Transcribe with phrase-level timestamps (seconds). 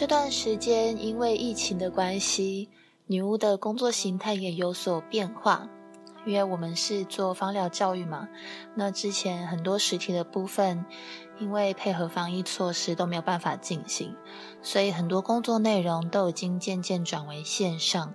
[0.00, 2.70] 这段时间因为疫情的关系，
[3.06, 5.68] 女巫的工作形态也有所变化。
[6.24, 8.26] 因为我们是做芳疗教育嘛，
[8.74, 10.86] 那之前很多实体的部分，
[11.38, 14.16] 因为配合防疫措施都没有办法进行，
[14.62, 18.14] 所以很多工作内容都已经渐渐转为线上。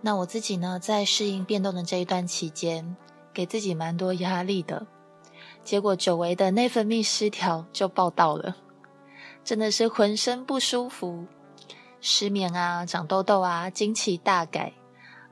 [0.00, 2.96] 那我自己呢，在适应变动的这一段期间，
[3.34, 4.86] 给自己蛮多压力的，
[5.62, 8.56] 结果久违的内分泌失调就报到了，
[9.44, 11.26] 真的是浑身不舒服，
[12.00, 14.72] 失眠啊，长痘痘啊，经期大改。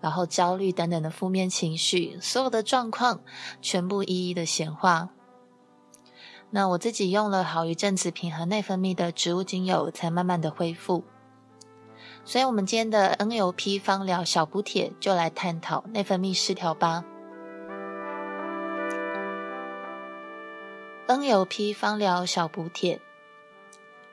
[0.01, 3.21] 然后焦虑等等的负面情绪，所有的状况
[3.61, 5.11] 全部一一的显化。
[6.49, 11.05] 那我自己用了好一阵子平衡内分泌的植物精油，才慢慢的恢复。
[12.25, 17.05] 所以，我们今天的 NLP 芳疗小补帖就来探讨内分泌失调吧。
[21.09, 23.01] NLP 芳疗小补帖，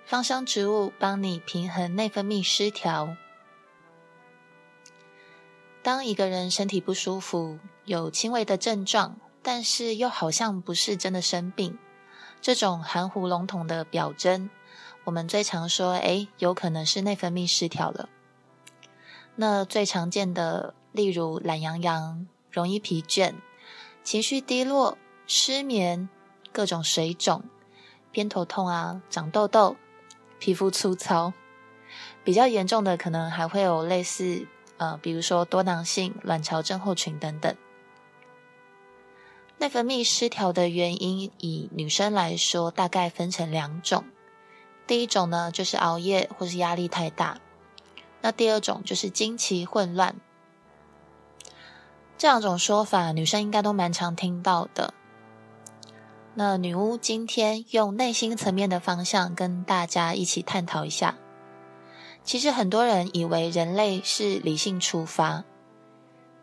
[0.08, 3.18] 芳香植物帮你平衡内分泌失调。
[5.84, 11.78] 当一个人身体不舒服，有轻微的症状，但是又好像不是真的生病，
[12.40, 14.50] 这种含糊笼统的表征，
[15.04, 18.08] 我们最常说，诶，有可能是内分泌失调了。
[19.36, 23.34] 那最常见的，例如懒洋洋、容易疲倦、
[24.06, 24.98] 情绪低落、
[25.28, 26.08] 失眠、
[26.54, 27.44] 各种水肿、
[28.14, 29.76] 偏头痛啊、长痘痘、
[30.40, 31.34] 皮肤粗糙，
[32.24, 34.48] 比较严重的可能还会有类似。
[34.78, 37.56] 呃，比如说多囊性卵巢症候群等等，
[39.58, 44.06] 内分泌失调的原因，以女生来说，大概分成两种。
[44.86, 47.42] 第一种呢，就是熬夜或是压力太大；
[48.22, 50.16] 那第二种就是经期混乱。
[52.20, 54.94] 这两种说法，女生应该都蛮常听到的。
[56.40, 61.18] 那女巫今天用内心层面的方向，跟大家一起探讨一下。
[62.24, 65.46] 其实很多人以为人类是理性出发，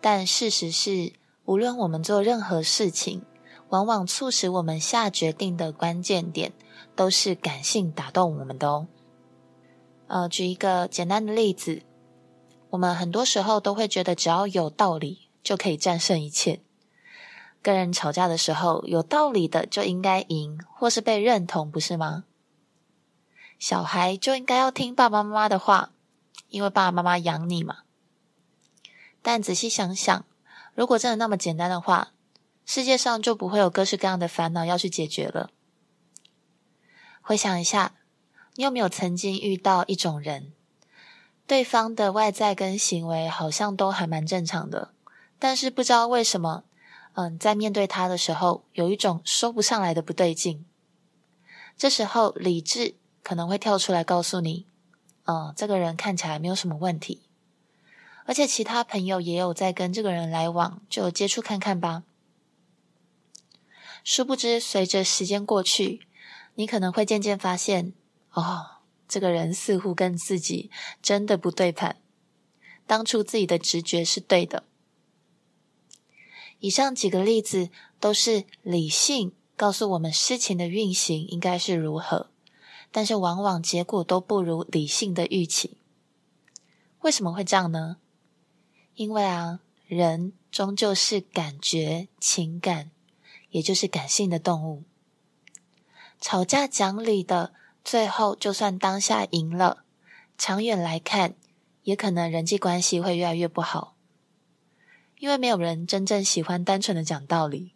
[0.01, 1.13] 但事实是，
[1.45, 3.23] 无论我们做任何事情，
[3.69, 6.53] 往往促使我们下决定的关键点，
[6.97, 8.89] 都是感性打动我们的哦。
[10.09, 11.83] 呃，举一个简单的例子，
[12.71, 16.64] 我们很多时候都会觉得，只要有道理就可以战胜一切。
[17.65, 22.25] 跟人吵架的时候，有道理的就应该赢，或是被认同，不是吗？
[23.59, 25.93] 小孩就应该要听爸爸妈妈的话，
[26.51, 27.79] 因为爸爸妈妈养你嘛。
[29.23, 30.27] 但仔细想想，
[30.75, 32.13] 如果真的那么简单的话，
[32.67, 35.49] 世界上就不会有各式各样的烦恼要去解决了。
[37.23, 37.95] 回想一下，
[38.57, 40.53] 你有没有曾经遇到一种人，
[41.47, 44.91] 对方的外在跟行为好像都还蛮正常的，
[45.39, 46.65] 但是不知道为什么，
[47.15, 50.65] 嗯，在面对他的时候，有一种说不上来的不对劲。
[51.77, 52.95] 这时候理智。
[53.25, 54.67] 可能会跳出来告诉你，
[55.25, 57.23] 嗯，这个人看起来没有什么问题，
[58.27, 62.03] 而且其他朋友也有在跟这个人来往，就接触看看吧。
[64.05, 66.07] 殊不知，随着时间过去，
[66.57, 67.95] 你可能会渐渐发现，
[68.35, 70.71] 哦，这个人似乎跟自己
[71.01, 71.97] 真的不对盘，
[72.87, 74.65] 当初自己的直觉是对的。
[76.65, 77.69] 以上几个例子
[78.01, 82.31] 都是理性告诉我们事情的运行应该是如何。
[82.91, 85.77] 但是往往结果都不如理性的预期，
[87.01, 87.99] 为什么会这样呢？
[88.95, 92.91] 因为啊，人终究是感觉、情感，
[93.51, 94.85] 也就是感性的动物。
[96.19, 97.53] 吵架讲理的，
[97.85, 99.85] 最后就算当下赢了，
[100.39, 101.35] 长远来看，
[101.83, 103.94] 也可能人际关系会越来越不好，
[105.25, 107.73] 因为没有人真正喜欢单纯的讲道理。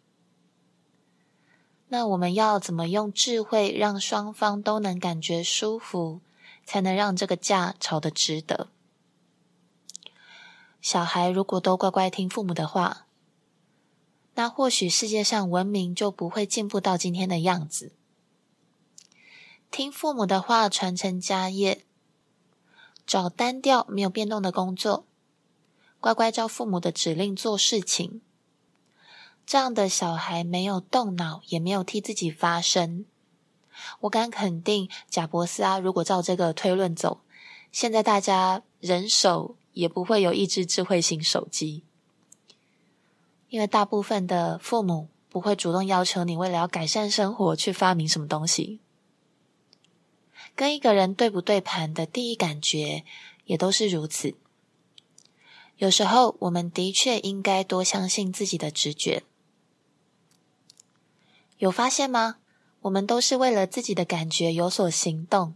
[1.87, 6.21] 那我们要怎么用智慧让双方都能感觉舒服，
[6.63, 8.67] 才能让这个架吵得值得？
[10.79, 13.07] 小孩如果都乖乖听父母的话，
[14.35, 17.93] 那或许世界上文明就不会进步到今天的样子。
[19.71, 21.83] 听父母的话，传承家业，
[23.07, 25.07] 找单调没有变动的工作，
[25.99, 28.21] 乖乖照父母的指令做事情。
[29.45, 33.05] 这样的小孩没有动脑，也没有替自己发声。
[34.01, 37.21] 我敢肯定，贾伯斯啊，如果照这个推论走，
[37.71, 41.83] 现在大家人手也不会有一只智慧型手机，
[43.49, 48.79] 因为大部分的父母不会主动要求你为了要改善生活去发明什么东西。
[50.55, 53.03] 跟一个人对不对盘的第一感觉
[53.45, 54.35] 也都是如此。
[55.79, 59.23] 有时候，我们的确应该多相信自己的直觉。
[61.57, 62.35] 有发现吗？
[62.81, 65.53] 我们都是为了自己的感觉有所行动，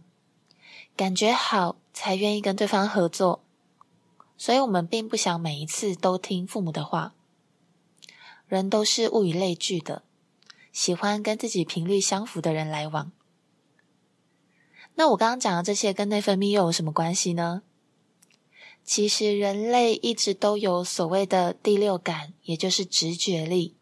[0.96, 3.44] 感觉好才愿意跟对方合作，
[4.38, 7.14] 所以我们并不想每一次都听父母的话。
[8.46, 10.02] 人都是物以类聚的，
[10.72, 13.12] 喜欢跟自己频率相符的人来往。
[14.94, 17.62] 那我刚刚讲的这些跟内分泌又有什么关系呢？
[18.84, 23.74] 其实人类一直都有所谓的第六感，也就是直觉力，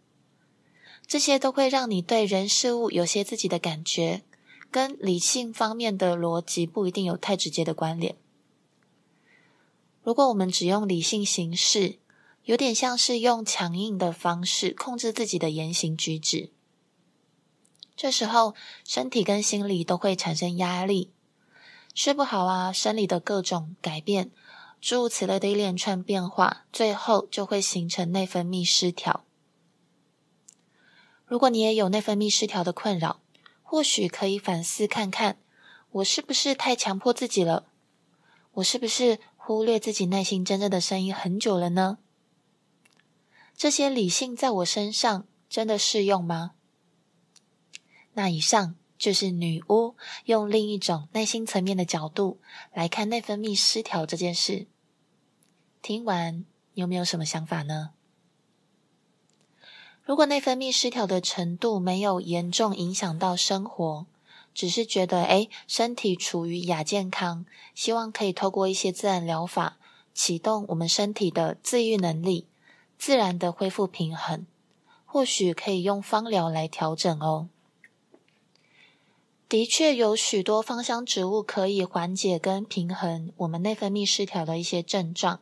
[1.07, 4.23] 这些都会让你对人事物有些自己的感觉，
[4.71, 8.15] 跟理性方面的逻辑不一定有太直接的关联。
[10.05, 11.99] 如果我们只用理性行事，
[12.45, 16.51] 有点像是用强硬的方式控制自己的言行举止，
[17.97, 18.55] 这时候
[18.85, 21.11] 身体跟心理都会产生压力，
[21.95, 24.31] 睡不好啊，生理的各种改变，
[24.83, 29.25] 诸如此类的一连串变化，最后就会形成内分泌失调。
[31.25, 33.21] 如果你也有内分泌失调的困扰，
[33.63, 35.39] 或许可以反思看看，
[35.93, 37.69] 我是不是太强迫自己了？
[38.55, 41.99] 我是不是忽略自己内心真正的声音很久了呢？
[43.57, 46.55] 这些理性在我身上真的适用吗？
[48.15, 49.95] 那以上就是女巫
[50.25, 52.41] 用另一种内心层面的角度
[52.75, 54.67] 来看内分泌失调这件事。
[55.83, 56.45] 听完
[56.75, 57.91] 有没有什么想法呢？
[60.05, 64.07] 如果内分泌失调的程度没有严重影响到生活，
[64.55, 67.45] 只是觉得诶，身体处于亚健康，
[67.75, 69.79] 希望可以透过一些自然疗法
[70.15, 72.47] 启动我们身体的自愈能力。
[72.97, 74.47] 自然的恢复平衡，
[75.05, 77.49] 或许可以用芳疗来调整哦。
[79.49, 85.41] 的确有许多芳香植物可以缓解跟平衡我们内分泌失调的一些症状，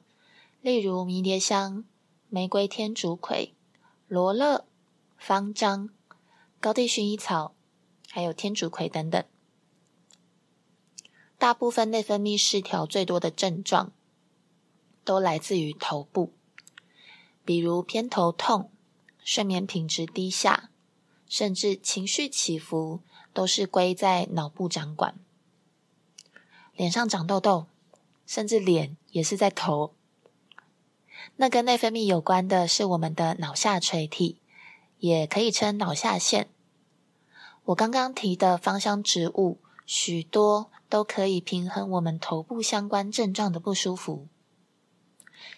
[0.63, 1.85] 例如迷迭香、
[2.29, 3.55] 玫瑰天竺葵、
[4.07, 4.67] 罗勒、
[5.17, 5.89] 芳樟、
[6.61, 7.55] 高地薰衣草，
[8.11, 9.25] 还有天竺葵等等。
[11.39, 13.93] 大部分内分泌失调最多的症状，
[15.03, 16.35] 都来自于头部。
[17.43, 18.71] 比如偏头痛、
[19.25, 20.69] 睡眠品质低下，
[21.27, 23.01] 甚至情绪起伏，
[23.33, 25.19] 都是归在脑部掌管。
[26.77, 27.67] 脸上长痘痘，
[28.27, 29.95] 甚至脸也是在头。
[31.37, 34.41] 那跟内分泌有关的是我们的脑下垂体，
[34.99, 36.49] 也可以称脑下腺。
[37.65, 44.27] 我刚刚提的芳香植物，许多都可以平衡我们头部相关症状的不舒服。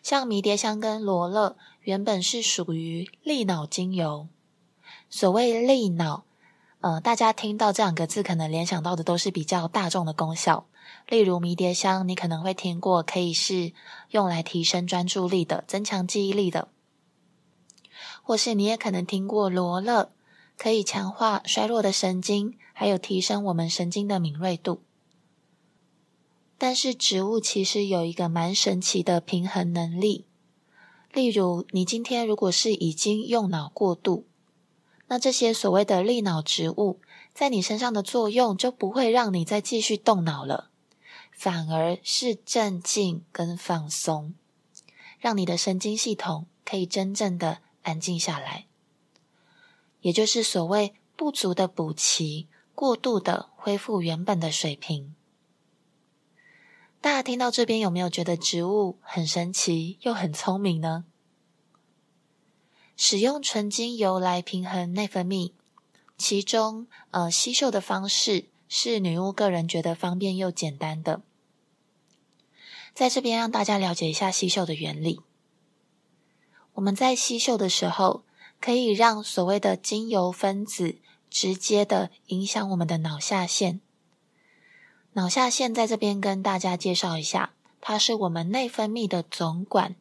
[0.03, 4.29] 像迷迭香跟罗勒，原本是属于利脑精油。
[5.09, 6.25] 所谓利脑，
[6.81, 10.67] 呃，大家听到这两个字，可能联想到的都是比较大众的功效。
[11.09, 13.73] 例如迷迭香，你可能会听过，可以是
[14.11, 16.69] 用来提升专注力的，增强记忆力的。
[18.23, 20.13] 或是你也可能听过罗勒，
[20.57, 24.83] 可以强化衰弱的神经，还有提升我们神经的敏锐度。
[26.57, 30.27] 但是植物其实有一个蛮神奇的平衡能力，
[31.13, 34.27] 例如你今天如果是已经用脑过度，
[35.09, 37.01] 那这些所谓的利脑植物
[37.35, 40.71] 在你身上的作用就不会让你再继续动脑了，
[41.33, 44.35] 反而是镇静跟放松，
[45.19, 48.67] 让你的神经系统可以真正的安静下来，
[50.01, 55.15] 也就是所谓不足的补齐，过度的恢复原本的水平。
[57.01, 61.05] 大家听到这边有没有觉得植物很神奇又很聪明呢？
[62.97, 65.53] 使用纯精油来平衡内分泌，
[66.17, 71.21] 其中呃吸嗅的方式是女巫个人觉得方便又简单的。
[72.95, 75.21] 在这边让大家了解一下吸嗅的原理。
[76.73, 78.23] 我们在吸嗅的时候，
[78.63, 80.97] 可以让所谓的精油分子
[81.29, 83.83] 直接的影响我们的脑下腺。
[85.13, 87.53] 脑下腺在这边跟大家介绍一下，
[87.83, 89.97] 它是我们内分泌的总管。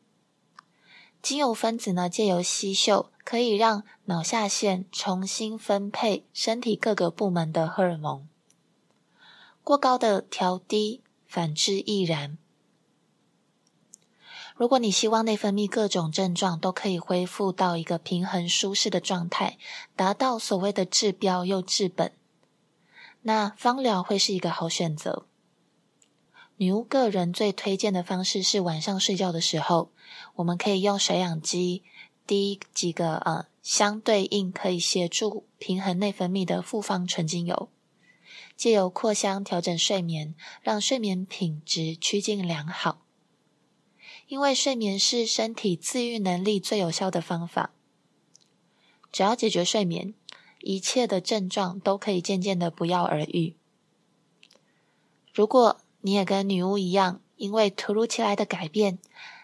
[1.22, 8.31] 精油分子呢，借由吸嗅，可以让脑下腺重新分配身体各个部门的荷尔蒙。
[9.72, 12.38] 过高的调低，反之亦然。
[14.58, 19.58] 如果你希望内分泌各种症状都可以恢复到一个平衡舒适的状态，
[19.96, 22.12] 达到所谓的治标又治本。
[23.22, 25.25] 那芳疗会是一个好选择。
[26.58, 29.94] 女巫个人最推荐的方式是晚上睡觉的时候，
[30.36, 31.84] 我们可以用水氧机
[32.28, 37.70] 滴几个呃相对应可以协助平衡内分泌的复方纯精油，
[38.62, 43.01] 借由扩香调整睡眠，让睡眠品质趋近良好。
[44.27, 47.72] 因为睡眠是身体自愈能力最有效的方法，
[49.12, 50.13] 只要解决睡眠。
[50.60, 53.56] 一切的症状都可以渐渐的不药而愈。
[55.34, 59.00] 如果你也跟女巫一样，因为突如其来的改变，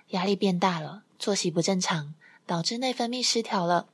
[0.10, 2.14] 压力变大了，作息不正常，
[2.46, 3.90] 导致内分泌失调了，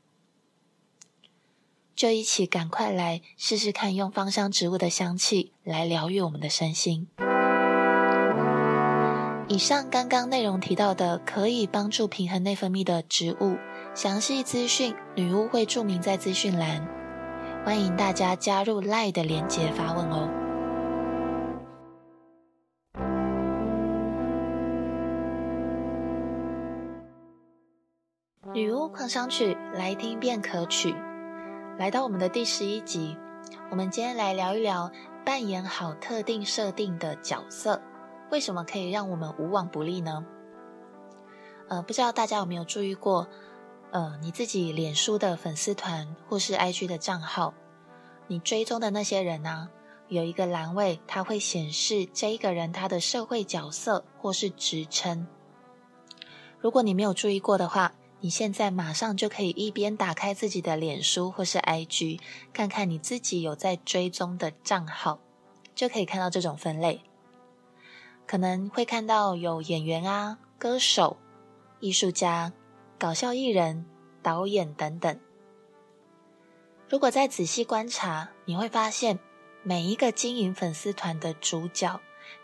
[1.96, 7.08] 就一起赶快来试试看，用芳香植物的香气来疗愈我们的身心。
[9.48, 13.58] 以上刚刚内容提到的可以帮助平衡内分泌的植物，
[13.94, 16.88] 详细资讯女巫会注明在资讯栏，
[17.64, 20.30] 欢迎大家加入 LINE 的连结发问哦。
[28.54, 30.96] 女巫狂想曲，来听便可取。
[31.76, 33.18] 来到我们的第十一集，
[33.72, 34.92] 我们今天来聊一聊
[35.26, 37.82] 扮演好特定设定的角色。
[38.30, 40.24] 为什么可以让我们无往不利呢？
[41.70, 43.28] 呃，不知道大家有没有注意过，
[43.92, 47.56] 呃，你自己脸书的粉丝团或是 IG 的账号，
[48.28, 49.68] 你追踪的那些人啊，
[50.10, 55.26] 有一个栏位，它会显示这一个人他的社会角色或是职称。
[56.60, 62.22] 如果你没有注意过的话，你现在马上就可以一边打开自己的脸书或是 IG，
[62.54, 65.20] 看看你自己有在追踪的账号，
[65.76, 67.02] 就可以看到这种分类。
[68.26, 71.18] 可能会看到有演员啊、歌手、
[71.82, 72.54] 艺术家、
[72.98, 73.86] 搞笑艺人、
[74.22, 75.20] 导演等等。
[76.88, 79.20] 如果再仔细观察，你会发现
[79.64, 82.00] 每一个经营粉丝团的主角，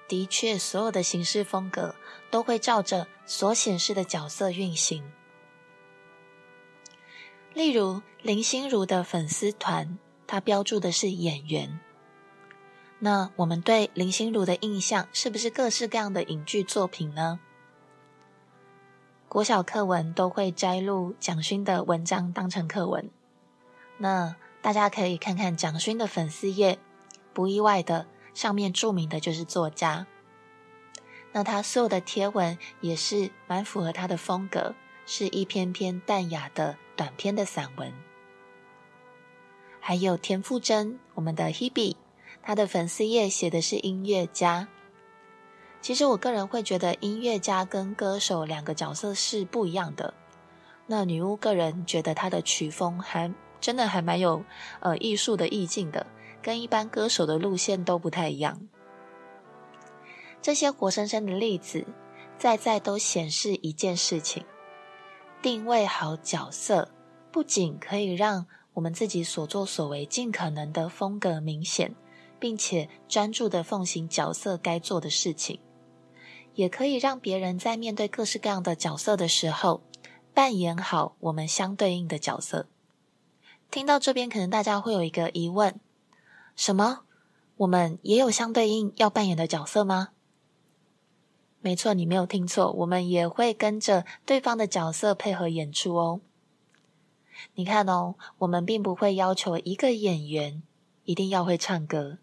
[0.09, 1.95] 的确所有的行事风格
[2.29, 5.01] 都会照着所显示的角色运行。
[7.59, 11.77] 例如林心如的粉丝团，它标注的是演员。
[12.99, 17.41] 那我们对林心如的印象是不是各式各样的影剧作品呢？
[19.27, 23.09] 国小课文都会摘录蒋勋的文章当成课文。
[23.97, 26.79] 那大家可以看看蒋勋的粉丝页，
[27.33, 30.07] 不意外的，上面注明的就是作家。
[31.33, 34.75] 那他所有的贴文也是蛮符合他的风格，
[35.05, 37.93] 是一篇篇淡雅的短篇的散文。
[39.79, 41.95] 还有田馥甄，我们的 Hebe。
[42.43, 44.67] 他的粉丝页写的是音乐家，
[45.79, 50.13] 其实我个人会觉得音乐家跟歌手两个角色是不一样的。
[50.87, 54.43] 那女巫个人觉得他的曲风还真的还蛮有
[54.81, 56.05] 呃艺术的意境的，
[56.41, 58.59] 跟一般歌手的路线都不太一样。
[60.41, 61.85] 这些活生生的例子，
[62.37, 64.43] 在在都显示一件事情：
[65.41, 66.89] 定位好角色，
[67.31, 71.95] 不仅可以让我们自己所作所为尽可能的风格明显。
[72.41, 75.59] 并且专注的奉行角色该做的事情，
[76.55, 79.81] 也可以让别人在面对各式各样的角色的时候，
[80.33, 82.67] 扮演好我们相对应的角色。
[83.69, 85.81] 听到这边，可能大家会有一个疑问：
[86.55, 87.01] 什么？
[87.57, 90.11] 我们也有相对应要扮演的角色吗？
[91.61, 96.21] 没错，你没有听错，我们也会跟着对方的角色配合演出哦。
[97.55, 100.63] 你看哦，我们并不会要求一个演员
[101.03, 102.19] 一定要会唱歌。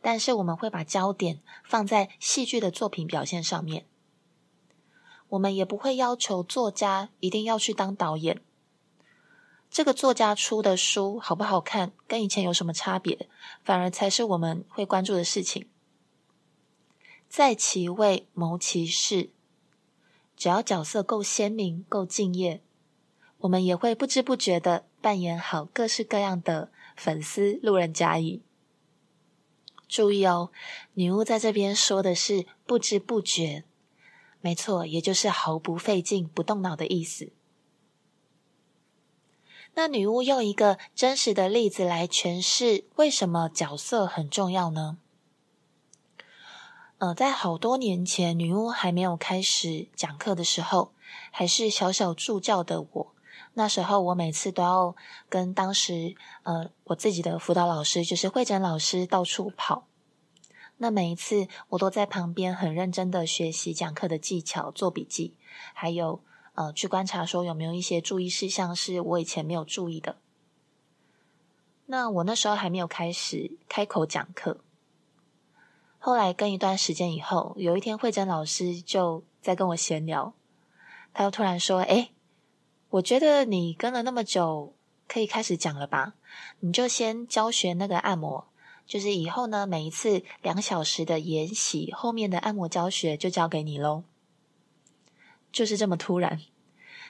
[0.00, 3.84] 但是我们会把焦点放在戏剧的作品表现上面，
[5.30, 8.40] 我们也不会要求作家一定要去当导演。
[9.70, 13.28] 这个作家出的书好不好看，跟以前有什么差别，
[13.64, 15.66] 反而才是我们会关注的事情。
[17.28, 19.30] 在其位谋其事，
[20.36, 22.62] 只要角色够鲜明、够敬业，
[23.38, 28.42] 我们也会不知不觉的扮演好各式各样的粉丝、路人甲乙。
[29.86, 30.50] 注意哦，
[30.94, 33.64] 女巫在这边说的是不知不觉，
[34.40, 37.32] 没错，也就是毫不费劲、不动脑的意思。
[39.74, 44.98] 那女巫用一个真实的例子来诠释为什么角色很重要呢？
[46.98, 50.92] 呃，在好多年前，女巫还没有开始讲课的时候，
[51.30, 53.14] 还是小小助教的我。
[53.54, 54.96] 那时候我每次都要
[55.28, 59.86] 跟当时呃我自己的辅导老师，就是慧珍老师到处跑。
[60.78, 65.36] 那每一次我都在旁边很认真的学习讲课的技巧，做笔记，
[65.74, 66.20] 还有
[66.54, 70.16] 呃去观察说有没有一些注意事项是我以前没有注意的。
[71.86, 74.58] 那我那时候还没有开始开口讲课。
[75.98, 80.32] 后来跟一段时间以后，有一天慧珍老师就在跟我闲聊，
[81.12, 82.12] 他又突然说：“诶。”
[82.90, 84.72] 我觉得你跟了那么久，
[85.06, 86.14] 可以开始讲了吧？
[86.60, 88.46] 你就先教学那个按摩，
[88.86, 94.04] 就是以后呢，每一次两小时的研习，后面的按摩教学就交给你喽。
[95.52, 96.40] 就是这么突然，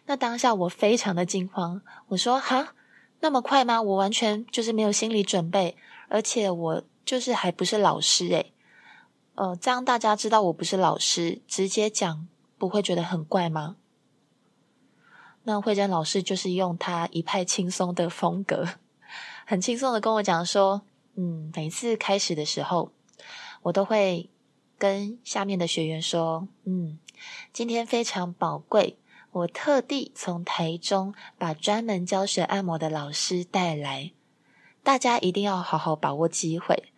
[0.07, 1.81] 那当下我非常的惊慌。
[2.09, 2.75] 我说：“哈，
[3.21, 3.81] 那么快吗？
[3.81, 5.77] 我完全就是没有心理准备，
[6.09, 8.53] 而且我就是还不是老师诶。
[9.39, 12.27] 呃，这样大家知道我不是老师，直接讲
[12.59, 13.77] 不会觉得很怪吗？
[15.45, 18.67] 那慧珍老师就是用他一派轻松的风格，
[19.47, 20.83] 很轻松的跟我讲说，
[21.15, 22.91] 嗯，每次开始的时候，
[23.63, 24.29] 我都会
[24.77, 26.99] 跟下面的学员说，嗯，
[27.53, 28.99] 今天非常宝贵，
[29.31, 34.11] 我特地从台中把专门教学按摩的老师带来，
[34.83, 36.93] 大家一定要好好把握机会，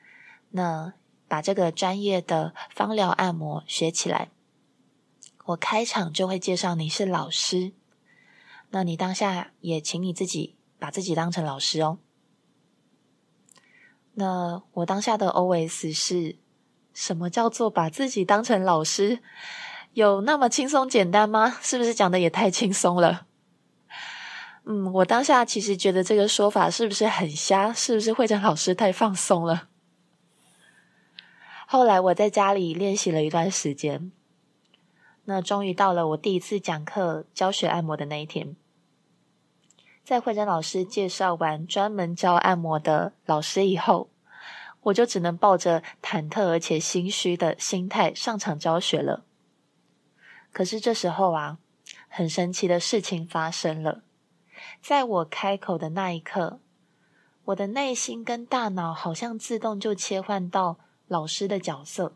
[0.52, 0.94] 那
[1.30, 4.30] 把这个专业的芳疗按摩学起来。
[5.44, 7.70] 我开场就会介绍你是老师。
[8.70, 11.98] 那你当下也请你自己把自己当成老师哦。
[14.14, 16.36] 那我当下的 OS 是
[16.92, 19.20] 什么叫做把自己当成老师？
[19.92, 21.58] 有那么轻松简单吗？
[21.62, 23.28] 是不是讲的也太轻松了？
[24.64, 27.72] 嗯，我当下其实觉得这个说法是不是很瞎？
[27.72, 29.69] 是不是慧珍老师太放松了？
[31.72, 34.10] 后来我在家里练习了一段时间。
[35.26, 38.56] 那终于到了我第一次讲课教学按摩的那一天，
[40.02, 44.08] 在慧珍老师介绍完专门教按摩的老师以后，
[44.80, 49.22] 我就只能抱着忐忑而且心虚的心态上场教学了。
[50.50, 51.58] 可是这时候啊，
[52.08, 54.02] 很神奇的事情发生了，
[54.82, 56.58] 在我开口的那一刻，
[57.44, 62.14] 我的内心跟大脑好像自动就切换到老师的角色。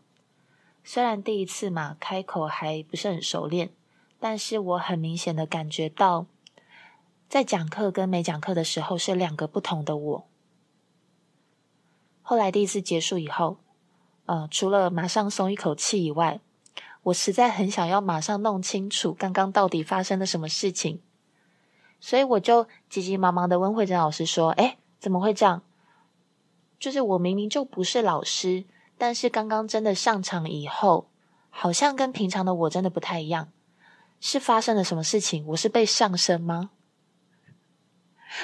[0.84, 3.72] 虽然第一次嘛，开口还不是很熟练，
[4.20, 6.26] 但是我很明显的感觉到，
[7.28, 10.26] 在讲课跟没讲课的时候是两个不同的我。
[12.22, 13.56] 后来第一次结束以后，
[14.26, 16.38] 呃，除了马上松一口气以外，
[17.02, 21.00] 我实在很想要马上弄清楚刚刚到底发生了什么事情，
[21.98, 25.62] 所以我就急急忙忙的问慧珍老师说：“诶，怎么会这样？
[26.78, 28.64] 就是我明明就不是老师。”
[28.96, 31.11] 但是刚刚真的上场以后，
[31.50, 33.50] 好像跟平常的我真的不太一样，
[34.20, 35.44] 是发生了什么事情？
[35.48, 36.70] 我是被上身吗？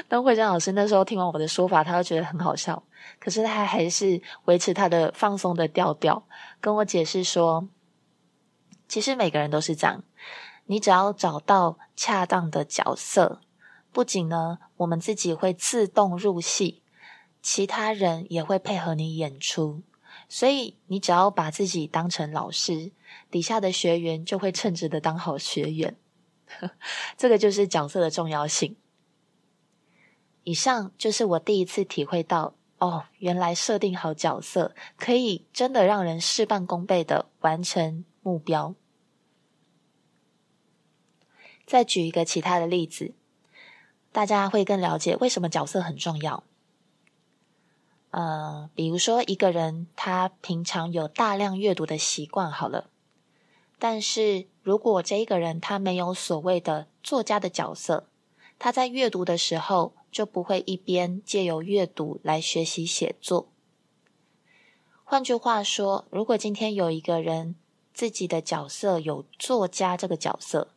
[0.08, 2.84] 当慧珍老师那时候听完我的说法，他就觉得很好笑，
[3.18, 6.24] 可是他还是维持他的放松的调调，
[6.60, 7.68] 跟我解释说，
[8.86, 10.04] 其实每个人都是这样，
[10.66, 13.40] 你只要找到恰当的角色，
[13.90, 16.82] 不仅呢，我们自己会自动入戏，
[17.42, 19.82] 其他人也会配合你演出。
[20.32, 22.92] 所以，你只要把自己当成老师，
[23.32, 25.96] 底下的学员就会称职的当好学员。
[27.18, 28.76] 这个就是角色的重要性。
[30.44, 38.76] 以上就是我第一次体会到，哦，原来设定好角色可以真的让人事半功倍的完成目标。
[41.66, 43.14] 再举一个其他的例子，
[44.12, 46.44] 大家会更了解为什么角色很重要。
[48.10, 52.90] 呃，比如说一个人他平常有大量阅读的习惯，好了，
[53.78, 58.08] 但是如果这一个人他没有所谓的作家的角色，
[58.58, 63.48] 他在阅读的时候就不会一边借由阅读来学习写作。
[65.04, 67.54] 换句话说，如果今天有一个人
[67.94, 70.68] 自己的角色有作家这个角色。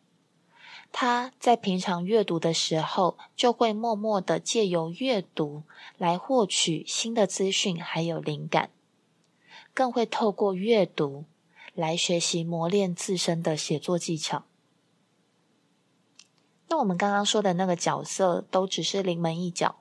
[0.96, 5.64] 他在平常阅读的时候，就会默默的借由阅读
[5.98, 8.70] 来获取新的资讯，还有灵感，
[9.74, 11.26] 更会透过阅读
[11.74, 14.44] 来学习磨练自身的写作技巧。
[16.68, 19.78] 那我们刚刚说的那个角色，都只是临门一脚。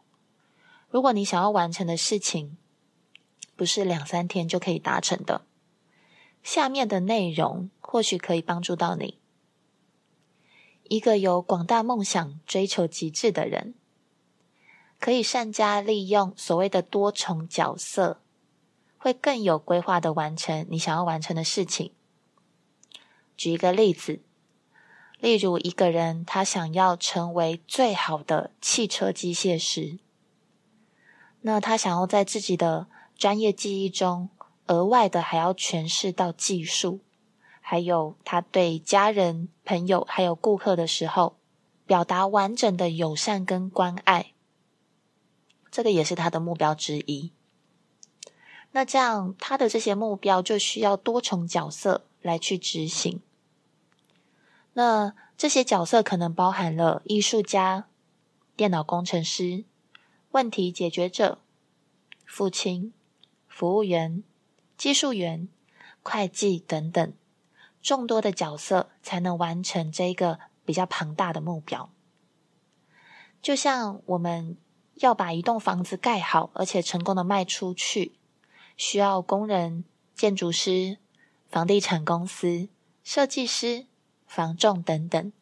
[0.89, 2.57] 如果你想要完成的事情，
[3.55, 5.45] 不是两三天就可以达成的，
[6.43, 9.19] 下面的内容或许可以帮助到你。
[10.93, 13.73] 一个有广大梦想、追求极致的人，
[15.01, 18.21] 可以善加利用所谓的多重角色，
[18.99, 21.93] 会更有规划的完成你想要完成的事情。
[23.39, 24.21] 举一个例子，
[25.19, 29.99] 例如一个人他想要成为最好的汽车机械师，
[31.41, 34.29] 那他想要在自己的专业技艺中，
[34.67, 37.01] 额外的还要诠释到技术。
[37.65, 41.37] 还有他对家人、朋友还有顾客的时候，
[41.87, 44.33] 表达完整的友善跟关爱，
[45.71, 47.33] 这个也是他的目标之一。
[48.73, 53.23] 那这样他的这些目标就需要多重角色来去执行。
[54.75, 57.87] 那这些角色可能包含了艺术家、
[58.57, 59.65] 电脑工程师、
[60.31, 61.39] 问题解决者、
[62.25, 62.93] 父亲、
[63.47, 64.23] 服务员、
[64.77, 65.49] 技术员、
[66.03, 67.13] 会计等等。
[67.83, 71.93] 众多的角色才能完成这一个比较庞大的目标。
[73.43, 74.57] 就像我们
[74.95, 78.17] 要把一栋房子盖好，而且成功的卖出去，
[78.77, 80.99] 需要工人、建筑师、
[81.49, 82.69] 房地产公司、
[83.03, 83.87] 设计师、
[84.27, 85.33] 房仲等等，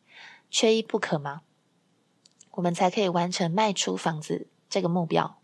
[0.50, 1.42] 缺一不可吗？
[2.52, 5.38] 我们才可以完成卖出房子这个目标。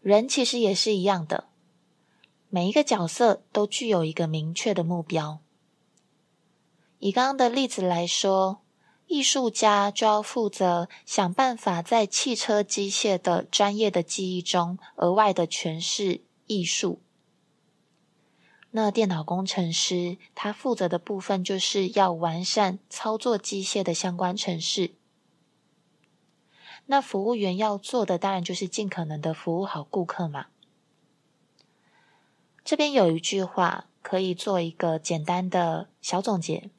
[0.00, 1.48] 人其实也是一样的，
[2.50, 5.38] 每一个角色都具有一个明确的目标。
[6.98, 8.60] 以刚刚的例子来说，
[9.06, 17.00] 艺术家就要负责想办法在汽车机械的专业的技艺中额外的诠释艺术。
[18.72, 24.92] 那电脑工程师他负责的部分就是要完善操作机械的相关程式。
[26.86, 30.46] 那服务员要做的当然就是尽可能的服务好顾客嘛。
[32.70, 36.70] 这边有一句话可以做一个简单的小总结。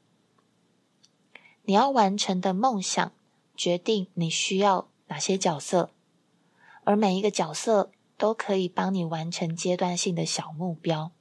[1.63, 3.12] 你要完成的梦想，
[3.58, 5.89] 决定你需要哪些角色，
[6.86, 11.12] 而每一个角色都可以帮你完成阶段性的小目标。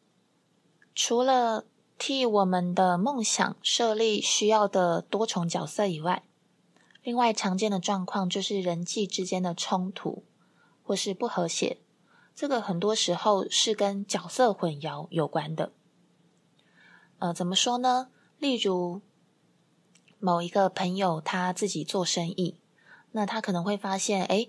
[0.95, 1.65] 除了
[1.99, 6.23] 替我们的梦想设立需要的多重角色以外，
[7.03, 10.23] 另外常见的状况就是人际之间的冲突
[10.85, 11.79] 或是不和谐。
[12.41, 15.73] 这个很多时候是跟角色混淆有关的。
[17.19, 18.09] 呃，怎么说呢？
[18.39, 19.03] 例如，
[20.19, 22.57] 某一个朋友他自己做生意，
[23.13, 24.49] 那他可能会发现，哎，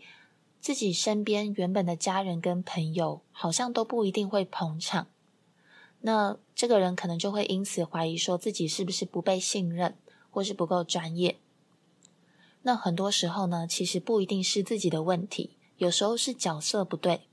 [0.62, 5.08] 自己身边原本的家人跟朋友好像都不一定会捧场，
[6.00, 9.98] 那这个人可能就会因此怀疑说自己是不是不被信任，
[10.30, 11.42] 或是不够专业。
[12.62, 17.28] 那很多时候呢，其实不一定是自己的问题，有时候是角色不对。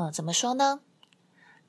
[0.00, 0.80] 呃，怎么说呢？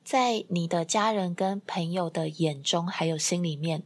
[0.06, 3.84] 在你的家人跟朋友的眼中，还有心里面。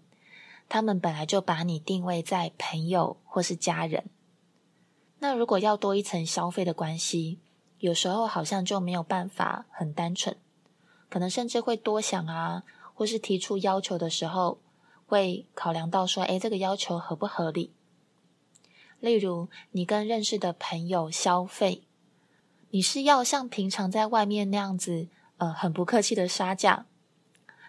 [0.70, 4.08] 他们本来就把你定位在朋友或是家人，
[5.18, 7.40] 那如果要多一层消费的关系，
[7.80, 10.38] 有时候好像就没有办法很单纯，
[11.10, 12.62] 可能甚至会多想啊，
[12.94, 14.60] 或是提出要求的时候，
[15.08, 17.74] 会考量到说，诶，这个要求合不合理？
[19.00, 21.85] 例如，你跟认识的朋友消费，
[22.76, 25.08] 你是要像平常在外面那样子，
[25.38, 26.86] 呃，很不客气的杀价。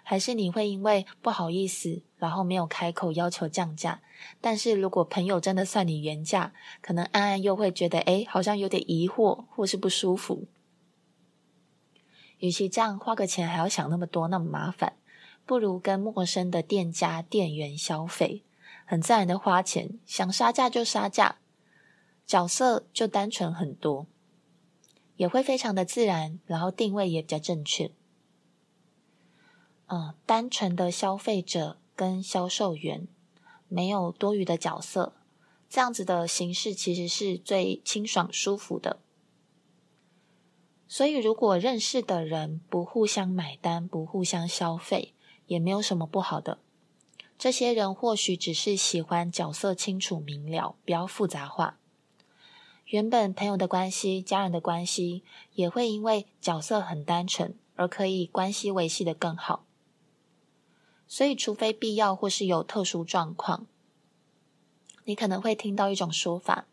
[0.03, 4.03] 还是你会因为不好意思，然后没有开口要求降价。
[4.41, 10.49] 但是如果朋友真的算你原价，可能暗暗又会觉得，诶，好像有点疑惑或是不舒服。
[12.39, 14.95] 与其这样花个钱还要想那么多，那么麻烦，
[15.45, 18.43] 不如跟陌生的店家店员消费，
[18.85, 21.37] 很自然的花钱，想杀价就杀价，
[22.27, 24.09] 角色就单纯很多，
[25.17, 27.91] 也会非常的自然，然后定位也比较正确。
[29.87, 33.07] 嗯，单纯的消费者跟销售员，
[33.69, 35.15] 没有多余的角色，
[35.69, 39.01] 这样子的形式其实是最清爽舒服的。
[40.89, 45.15] 所以，如果认识的人不互相买单、不互相消费，
[45.47, 46.59] 也没有什么不好的。
[47.39, 51.79] 这些人或许只是喜欢角色清楚明了，不要复杂化。
[52.87, 59.65] 原本朋友的关系、家人的关系，也会因为角色很单纯，而可以关系维系得更好。
[61.09, 63.67] 所以，除非必要或是有特殊状况，
[65.05, 66.67] 你可能会听到一种说法，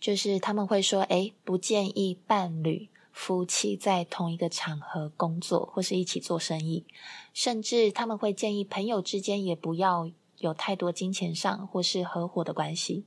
[0.00, 6.86] 就是他们会说：“诶，不建议伴侣、夫妻在同一个场合工作或是一起做生意，
[7.34, 13.04] 甚至他们会建议朋友之间也不要有太多金钱上或是合伙的关系，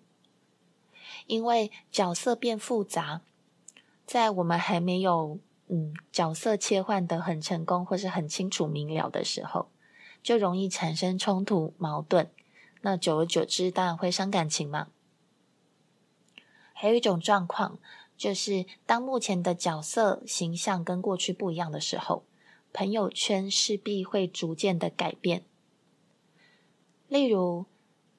[1.31, 3.21] 因为角色变复杂，
[4.05, 5.39] 在我们还没有
[5.69, 9.69] 嗯角色切换得很成功或是很清楚明了的时候。”
[10.21, 12.29] 就容易产生冲突、矛盾，
[12.81, 14.89] 那久而久之，当然会伤感情嘛。
[16.73, 17.79] 还有一种状况，
[18.15, 22.23] 就是当目前的角色形象跟过去不一样的时候，
[22.71, 25.43] 朋友圈势必会逐渐的改变。
[27.07, 27.65] 例如，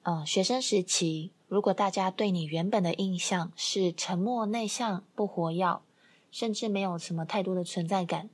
[0.01, 5.83] 呃，学生时期，如果大家对你原本的印象是沉默、内向、不活跃，
[6.31, 8.27] 甚至没有什么太多的存在感，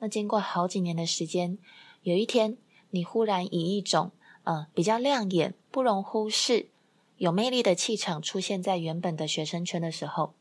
[0.00, 1.56] 那经过好几年的时间。
[2.02, 2.58] 有一天，
[2.90, 4.10] 你忽然以一种
[4.44, 6.68] 呃比较亮眼、不容忽视、
[7.16, 10.34] 有魅力的气场出现在原本的学生圈的时候，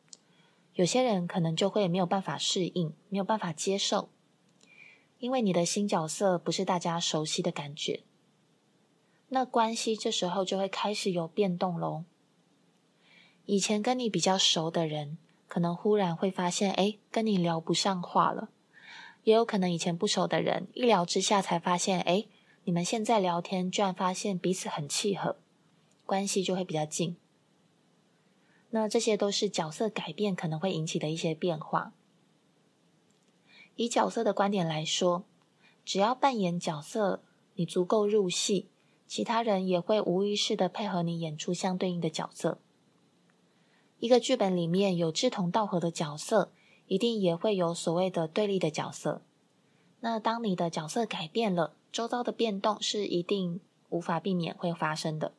[0.74, 4.10] 有些人可能就会没有办法适应，没有办法接受，
[5.20, 8.04] 因为你的新角色不是大家熟悉的感觉。
[9.30, 12.04] 那关系这时候就会开始有变动喽。
[13.46, 18.50] 以前跟你比较熟的人，可能忽然会发现，哎，跟你聊不上话了。
[19.24, 22.26] 也有可能以前不熟的人一聊之下才发现，哎，
[22.64, 25.38] 你们现在聊天居然发现彼此很契合，
[26.06, 27.18] 关系就会比较近。
[28.70, 31.94] 那这些都是角色改变可能会引起的一些变化。
[33.76, 35.24] 以角色的观点来说，
[35.84, 37.22] 只要扮演角色，
[37.56, 38.68] 你足够入戏，
[39.08, 42.60] 其他人也会无意识的配合你演出相对应的角色。
[44.00, 46.52] 一个剧本里面有志同道合的角色，
[46.88, 49.22] 一定也会有所谓的对立的角色。
[50.02, 55.34] 那当你的角色改变了，周遭的变动是一定无法避免会发生的。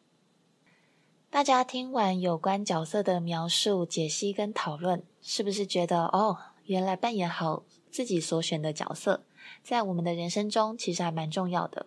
[1.28, 9.24] 大家听完有关角色的描述、解析跟讨论，是不是觉得哦，原来扮演好自己所选的角色，
[9.62, 11.86] 在我们的人生中其实还蛮重要的。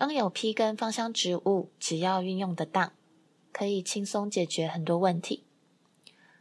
[0.00, 2.94] NLP 跟芳香植物，只要运用得当，
[3.52, 5.44] 可以轻松解决很多问题。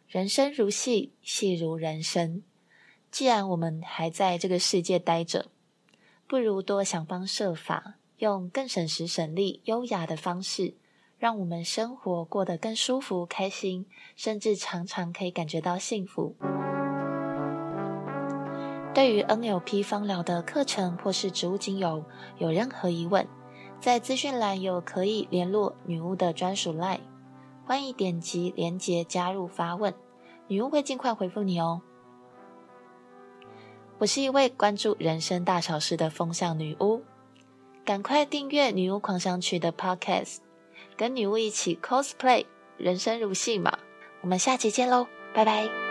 [0.07, 2.41] 人生如戏，戏如人生。
[3.11, 5.47] 既然我们还在这个世界待着，
[6.25, 7.95] 不如多想方设法。
[8.19, 10.75] 用更省时省力、优雅的方式，
[11.17, 16.35] 让我们生活过得更舒服、开心，甚至常常可以感觉到幸福。
[18.93, 22.03] 对于 NLP 芳疗的课程或是植物精油，
[22.37, 23.25] 有任何疑问，
[23.79, 26.99] 在资讯栏有可以联络女巫的专属 LINE，
[27.65, 29.93] 欢迎点击链接加入发问，
[30.47, 31.81] 女巫会尽快回复你哦。
[33.99, 37.01] 我是一位关注人生大小事的风象女巫。
[37.85, 40.37] 赶快订阅《女巫狂想曲》的 Podcast，
[40.95, 42.45] 跟女巫一起 cosplay，
[42.77, 43.79] 人生如戏嘛！
[44.21, 45.88] 我们下期见喽，拜拜。